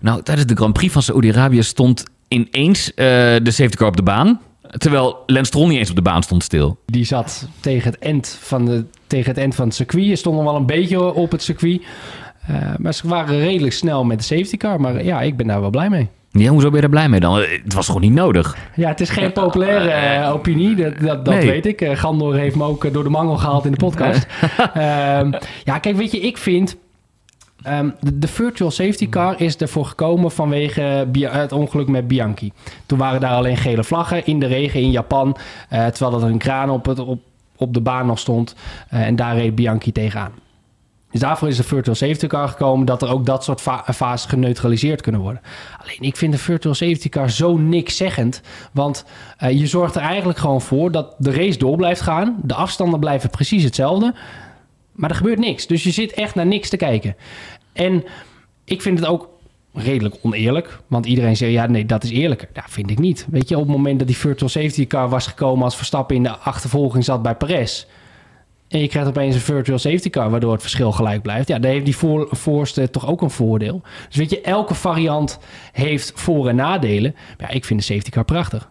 [0.00, 3.06] Nou, tijdens de Grand Prix van Saoedi-Arabië stond ineens eh,
[3.42, 4.40] de safety car op de baan.
[4.70, 6.78] Terwijl Lance Stroll niet eens op de baan stond stil.
[6.86, 10.06] Die zat tegen het eind van, de, tegen het, eind van het circuit.
[10.06, 11.82] Je stond nog wel een beetje op het circuit.
[12.50, 14.80] Uh, maar ze waren redelijk snel met de safety car.
[14.80, 16.08] Maar ja, ik ben daar wel blij mee.
[16.30, 17.38] Ja, hoezo ben je er blij mee dan?
[17.38, 18.56] Het was gewoon niet nodig.
[18.74, 21.46] Ja, het is geen populaire uh, opinie, dat, dat, dat nee.
[21.46, 21.80] weet ik.
[21.80, 24.26] Uh, Gandor heeft me ook door de mangel gehaald in de podcast.
[24.58, 24.60] uh,
[25.64, 26.76] ja, kijk, weet je, ik vind...
[27.66, 32.52] Um, de, virtual safety car is ervoor gekomen vanwege het ongeluk met Bianchi.
[32.86, 35.36] Toen waren daar alleen gele vlaggen in de regen in Japan.
[35.68, 37.20] terwijl er een kraan op, op,
[37.56, 38.54] op de baan nog stond.
[38.88, 40.32] en daar reed Bianchi tegenaan.
[41.10, 42.86] Dus daarvoor is de virtual safety car gekomen...
[42.86, 45.42] dat er ook dat soort fa fases geneutraliseerd kunnen worden.
[45.82, 48.40] Alleen ik vind de virtual safety car zo niks zeggend.
[48.72, 49.04] Want
[49.42, 52.36] uh, je zorgt er eigenlijk gewoon voor dat de race door blijft gaan.
[52.42, 54.14] De afstanden blijven precies hetzelfde.
[54.98, 55.66] Maar er gebeurt niks.
[55.66, 57.16] Dus je zit echt naar niks te kijken.
[57.72, 58.04] En
[58.64, 59.28] ik vind het ook
[59.72, 60.78] redelijk oneerlijk.
[60.86, 62.48] Want iedereen zegt, ja, nee, dat is eerlijker.
[62.54, 63.26] Ja, vind ik niet.
[63.30, 65.64] Weet je, op het moment dat die virtual safety car was gekomen...
[65.64, 67.86] als Verstappen in de achtervolging zat bij Perez...
[68.68, 71.48] En je krijgt opeens een virtual safety car, waardoor het verschil gelijk blijft.
[71.48, 73.82] Ja, daar heeft die voor, voorste toch ook een voordeel.
[74.06, 75.38] Dus weet je, elke variant
[75.72, 77.14] heeft voor- en nadelen.
[77.38, 78.70] Ja, ik vind de safety car prachtig.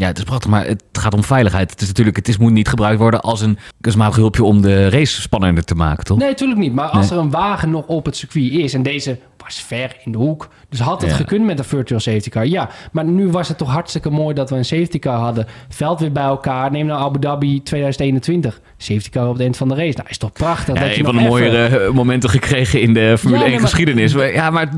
[0.00, 1.70] Ja, het is prachtig, maar het gaat om veiligheid.
[1.70, 4.88] Het is natuurlijk, het is, moet niet gebruikt worden als een kunstmatig hulpje om de
[4.88, 6.18] race spannender te maken, toch?
[6.18, 6.74] Nee, natuurlijk niet.
[6.74, 7.18] Maar als nee.
[7.18, 10.48] er een wagen nog op het circuit is en deze was ver in de hoek,
[10.68, 11.16] dus had het ja.
[11.16, 12.46] gekund met een virtual safety car.
[12.46, 15.46] Ja, maar nu was het toch hartstikke mooi dat we een safety car hadden.
[15.68, 16.70] Veld weer bij elkaar.
[16.70, 18.60] Neem nou Abu Dhabi 2021.
[18.76, 19.96] Safety car op het eind van de race.
[19.96, 20.74] Nou, is toch prachtig.
[20.74, 23.50] Ja, dat je een van de mooiere even- momenten gekregen in de Formule Ja, 1
[23.50, 24.14] nee, maar- geschiedenis.
[24.14, 24.68] Maar, ja, maar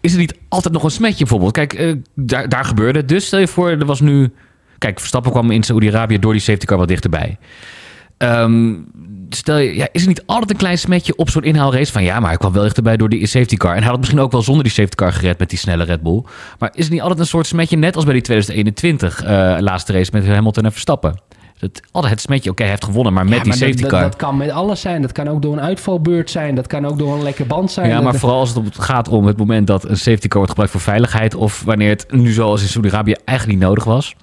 [0.00, 1.52] is er niet altijd nog een smetje bijvoorbeeld?
[1.52, 3.08] Kijk, eh, daar, daar gebeurde het.
[3.08, 4.32] Dus stel je voor, er was nu...
[4.78, 7.38] Kijk, Verstappen kwam in Saoedi-Arabië door die safety car wat dichterbij.
[8.18, 8.74] Ehm,
[9.28, 12.20] stel je, ja, is er niet altijd een klein smetje op zo'n inhaalrace van ja,
[12.20, 13.70] maar hij kwam wel dichterbij door die safety car.
[13.70, 15.84] En hij had het misschien ook wel zonder die safety car gered met die snelle
[15.84, 16.22] Red Bull.
[16.58, 19.92] Maar is er niet altijd een soort smetje, net als bij die 2021 eh, laatste
[19.92, 21.20] race met Hamilton en Verstappen?
[21.58, 24.00] Dat, altijd het smetje, oké, hij heeft gewonnen, maar met Ja, die safety dat, car.
[24.00, 25.02] Dat, dat kan met alles zijn.
[25.02, 26.54] Dat kan ook door een uitvalbeurt zijn.
[26.54, 27.88] Dat kan ook door een lekker band zijn.
[27.88, 30.72] Ja, maar vooral als het gaat om het moment dat een safety car wordt gebruikt
[30.72, 31.34] voor veiligheid.
[31.34, 34.14] Of wanneer het nu zoals in Saudi-Arabië eigenlijk niet nodig was.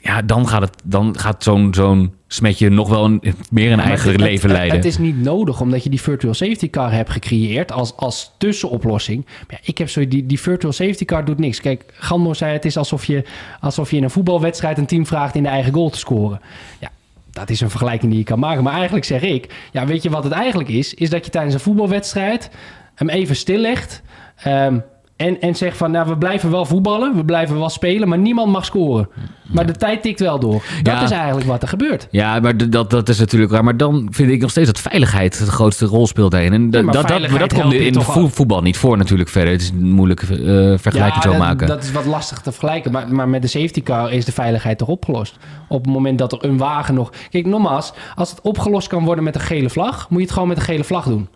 [0.00, 4.10] Ja, dan gaat, het, dan gaat zo'n zo'n smetje nog wel een, meer een eigen
[4.10, 4.76] het- leven het, leiden.
[4.76, 9.24] Het is niet nodig omdat je die virtual safety car hebt gecreëerd als, als tussenoplossing.
[9.24, 11.60] Maar ja, ik heb zo die, die virtual safety car doet niks.
[11.60, 13.24] Kijk, Gandor zei het is alsof je,
[13.60, 16.40] alsof je in een voetbalwedstrijd een team vraagt in de eigen goal te scoren.
[16.80, 16.90] Ja,
[17.30, 18.62] dat is een vergelijking die je kan maken.
[18.62, 20.94] Maar eigenlijk zeg ik, ja, weet je wat het eigenlijk is?
[20.94, 22.50] Is dat je tijdens een voetbalwedstrijd
[22.94, 24.02] hem even stillegt.
[24.36, 24.78] ehm,
[25.18, 28.52] en, en zegt van, nou, we blijven wel voetballen, we blijven wel spelen, maar niemand
[28.52, 29.08] mag scoren.
[29.52, 30.62] Maar de tijd tikt wel door.
[30.82, 31.02] Dat Ja.
[31.02, 32.08] is eigenlijk wat er gebeurt.
[32.10, 33.64] Ja, maar dat, dat is natuurlijk waar.
[33.64, 36.52] Maar dan vind ik nog steeds dat veiligheid de grootste rol speelt daarin.
[36.52, 38.28] En Ja, maar dat, dat, dat komt in vo- wel.
[38.28, 39.52] voetbal niet voor natuurlijk verder.
[39.52, 41.66] Het is een moeilijke eh, vergelijking zo dat, maken.
[41.66, 42.92] Dat is wat lastig te vergelijken.
[42.92, 45.36] Maar, maar met de safety car is de veiligheid toch opgelost.
[45.68, 47.12] Op het moment dat er een wagen nog...
[47.30, 50.06] Kijk, nogmaals, als het opgelost kan worden met een gele vlag...
[50.10, 51.28] moet je het gewoon met een gele vlag doen.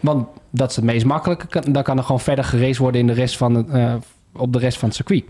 [0.00, 1.70] Want dat is het meest makkelijke.
[1.72, 3.94] Dan kan er gewoon verder geraced worden in de rest van het, eh,
[4.36, 5.24] op de rest van het circuit.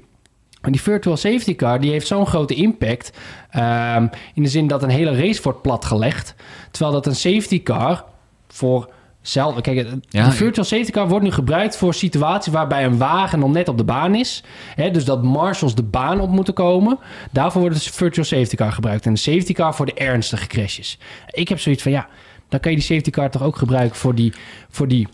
[0.60, 3.12] Maar die virtual safety car die heeft zo'n grote impact.
[3.50, 6.34] ehm, in de zin dat een hele race wordt platgelegd.
[6.70, 8.04] Terwijl dat een safety car
[8.48, 8.90] voor
[9.22, 9.60] zelf.
[9.60, 13.52] Kijk, Ja, de virtual safety car wordt nu gebruikt voor situaties waarbij een wagen nog
[13.52, 14.42] net op de baan is.
[14.74, 16.98] Hè, dus dat marshals de baan op moeten komen.
[17.30, 19.06] Daarvoor wordt de virtual safety car gebruikt.
[19.06, 20.98] En de safety car voor de ernstige crashes.
[21.30, 22.08] Ik heb zoiets van ja,
[22.50, 24.32] dan kan je die safety car toch ook gebruiken voor die,
[24.68, 25.08] voor die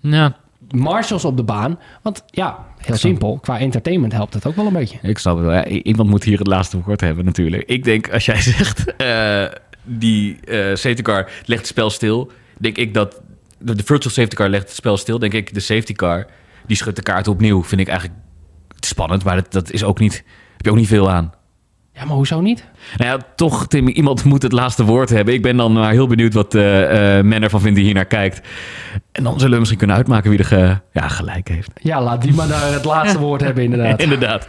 [0.00, 0.36] Ja,
[0.70, 1.78] marshals op de baan.
[2.02, 3.38] Want ja, heel simpel.
[3.38, 4.98] Qua entertainment helpt het ook wel een beetje.
[5.02, 5.54] ik snap het wel.
[5.54, 7.62] Ja, iemand moet hier het laatste woord hebben natuurlijk.
[7.62, 9.44] Ik denk, als jij zegt, eh,
[9.82, 12.30] die eh safety car legt het spel stil.
[12.58, 13.20] Denk ik dat
[13.58, 15.18] de, de virtual safety car legt het spel stil.
[15.18, 16.26] Denk ik, de safety car,
[16.66, 17.62] die schudt de kaart opnieuw.
[17.64, 18.18] Vind ik eigenlijk
[18.80, 20.14] spannend, maar dat, dat is ook niet,
[20.56, 21.32] heb je ook niet veel aan.
[21.94, 22.64] Ja, maar hoezo niet?
[22.96, 25.34] Nou ja, toch, Tim, iemand moet het laatste woord hebben.
[25.34, 28.04] Ik ben dan maar heel benieuwd wat eh eh men ervan vindt die hier naar
[28.04, 28.40] kijkt.
[29.12, 31.70] En dan zullen we misschien kunnen uitmaken wie er ge- ja, gelijk heeft.
[31.74, 34.00] Ja, laat die maar daar het laatste woord hebben inderdaad.
[34.00, 34.48] Inderdaad.